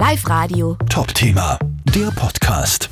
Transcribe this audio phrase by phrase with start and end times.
[0.00, 0.78] Live Radio.
[0.88, 1.58] Top-Thema,
[1.94, 2.88] der Podcast.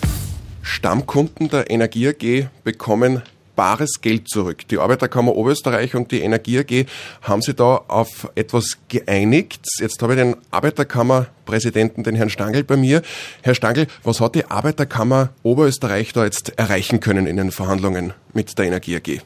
[0.61, 3.23] Stammkunden der Energie AG bekommen
[3.57, 4.69] bares Geld zurück.
[4.69, 6.85] Die Arbeiterkammer Oberösterreich und die Energie AG
[7.23, 9.67] haben sich da auf etwas geeinigt.
[9.79, 13.01] Jetzt habe ich den Arbeiterkammerpräsidenten, den Herrn Stangl, bei mir.
[13.41, 18.59] Herr Stangl, was hat die Arbeiterkammer Oberösterreich da jetzt erreichen können in den Verhandlungen mit
[18.59, 19.23] der Energie AG?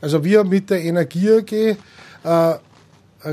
[0.00, 2.58] Also wir mit der Energie AG äh,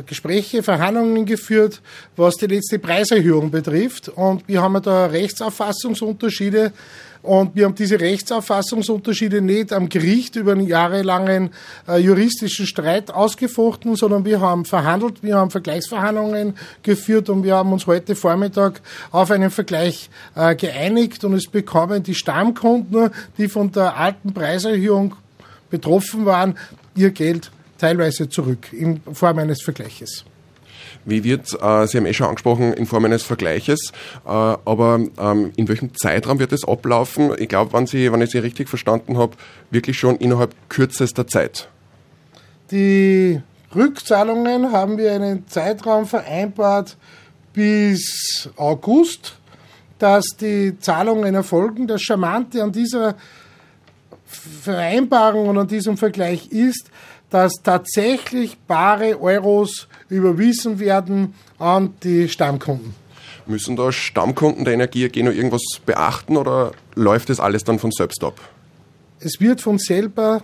[0.06, 1.82] Gespräche, Verhandlungen geführt,
[2.16, 4.10] was die letzte Preiserhöhung betrifft.
[4.10, 6.72] Und wir haben da Rechtsauffassungsunterschiede.
[7.24, 11.52] Und wir haben diese Rechtsauffassungsunterschiede nicht am Gericht über einen jahrelangen
[11.88, 17.72] äh, juristischen Streit ausgefochten, sondern wir haben verhandelt, wir haben Vergleichsverhandlungen geführt und wir haben
[17.72, 18.82] uns heute Vormittag
[19.12, 25.16] auf einen Vergleich äh, geeinigt und es bekommen die Stammkunden, die von der alten Preiserhöhung
[25.70, 26.58] betroffen waren,
[26.94, 30.26] ihr Geld teilweise zurück in Form eines Vergleiches.
[31.06, 33.92] Wie wird, äh, Sie haben eh schon angesprochen, in Form eines Vergleiches,
[34.26, 37.32] äh, aber ähm, in welchem Zeitraum wird es ablaufen?
[37.38, 39.34] Ich glaube, wenn, Sie, wenn ich Sie richtig verstanden habe,
[39.70, 41.68] wirklich schon innerhalb kürzester Zeit.
[42.72, 43.42] Die
[43.76, 46.96] Rückzahlungen haben wir einen Zeitraum vereinbart
[47.54, 49.36] bis August,
[50.00, 51.88] dass die Zahlungen erfolgen.
[51.88, 53.16] Das Charmante an dieser
[54.36, 56.90] Vereinbarung und an diesem Vergleich ist,
[57.30, 62.94] dass tatsächlich bare Euros überwiesen werden an die Stammkunden.
[63.46, 67.92] Müssen da Stammkunden der Energie AG noch irgendwas beachten oder läuft das alles dann von
[67.92, 68.40] selbst ab?
[69.20, 70.44] Es wird von selber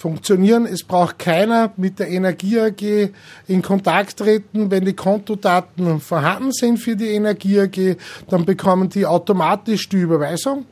[0.00, 0.66] funktionieren.
[0.66, 3.10] Es braucht keiner mit der Energie AG
[3.46, 4.70] in Kontakt treten.
[4.70, 7.96] Wenn die Kontodaten vorhanden sind für die Energie AG,
[8.28, 10.64] dann bekommen die automatisch die Überweisung.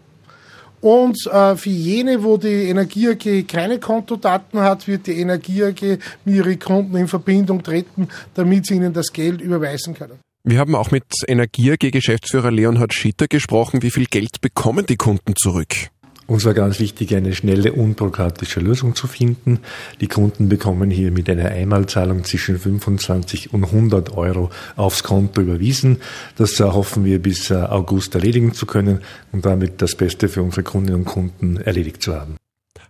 [0.81, 5.99] Und äh, für jene, wo die Energie AG keine Kontodaten hat, wird die Energie AG
[6.25, 10.19] mit ihren Kunden in Verbindung treten, damit sie ihnen das Geld überweisen können.
[10.45, 13.83] Wir haben auch mit Energie AG Geschäftsführer Leonhard Schitter gesprochen.
[13.83, 15.91] Wie viel Geld bekommen die Kunden zurück?
[16.29, 19.61] Uns war ganz wichtig, eine schnelle, unbürokratische Lösung zu finden.
[20.03, 26.03] Die Kunden bekommen hier mit einer Einmalzahlung zwischen 25 und 100 Euro aufs Konto überwiesen.
[26.37, 29.01] Das hoffen wir bis äh, August erledigen zu können
[29.33, 32.37] und damit das Beste für unsere Kundinnen und Kunden erledigt zu haben.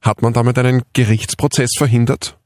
[0.02, 2.36] Hat man damit einen Gerichtsprozess verhindert?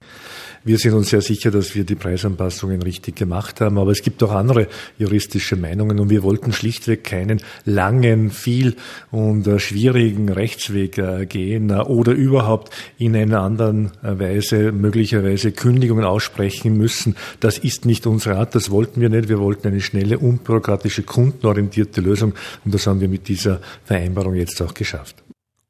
[0.65, 4.23] Wir sind uns sehr sicher, dass wir die Preisanpassungen richtig gemacht haben, aber es gibt
[4.23, 8.77] auch andere juristische Meinungen und wir wollten schlichtweg keinen langen, viel
[9.11, 16.05] und äh, schwierigen Rechtsweg äh, gehen äh, oder überhaupt in einer anderen Weise möglicherweise Kündigungen
[16.05, 17.17] aussprechen müssen.
[17.41, 19.29] Das ist nicht unsere Art, das wollten wir nicht.
[19.29, 22.35] Wir wollten eine schnelle, unbürokratische, kundenorientierte Lösung
[22.65, 25.23] und das haben wir mit dieser Vereinbarung jetzt auch geschafft.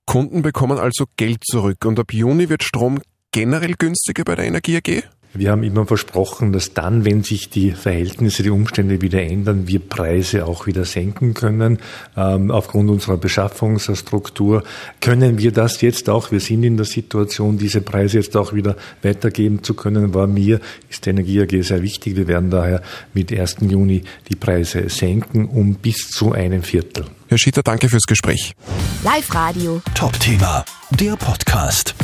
[0.04, 3.00] Kunden bekommen also Geld zurück und ab Juni wird Strom
[3.32, 5.02] generell günstiger bei der Energie AG?
[5.34, 9.80] Wir haben immer versprochen, dass dann, wenn sich die Verhältnisse, die Umstände wieder ändern, wir
[9.80, 11.78] Preise auch wieder senken können.
[12.18, 14.62] Ähm, aufgrund unserer Beschaffungsstruktur
[15.00, 16.32] können wir das jetzt auch.
[16.32, 20.12] Wir sind in der Situation, diese Preise jetzt auch wieder weitergeben zu können.
[20.12, 20.60] War mir
[20.90, 22.16] ist die Energie AG sehr wichtig.
[22.16, 22.82] Wir werden daher
[23.14, 23.56] mit 1.
[23.60, 27.06] Juni die Preise senken um bis zu einem Viertel.
[27.28, 28.54] Herr Schitter, danke fürs Gespräch.
[29.02, 29.80] Live Radio.
[29.94, 31.94] Top-Thema, der Podcast.